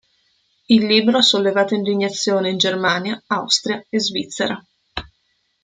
Il 0.67 0.87
libro 0.87 1.19
ha 1.19 1.21
sollevato 1.21 1.75
indignazione 1.75 2.49
in 2.49 2.57
Germania, 2.57 3.21
Austria 3.27 3.85
e 3.87 3.99
Svizzera. 3.99 4.59